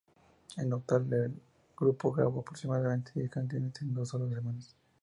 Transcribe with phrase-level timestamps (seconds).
[0.57, 1.33] En total, el
[1.77, 4.75] grupo grabó aproximadamente diez canciones en solo dos semanas.